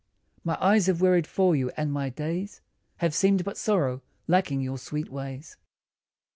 My 0.43 0.57
eyes 0.59 0.87
have 0.87 0.99
wearied 0.99 1.27
for 1.27 1.55
you, 1.55 1.69
and 1.77 1.93
my 1.93 2.09
days 2.09 2.59
Have 2.97 3.13
seemed 3.13 3.43
but 3.43 3.55
sorrow, 3.55 4.01
lacking 4.27 4.61
your 4.61 4.79
sweet 4.79 5.11
ways. 5.11 5.57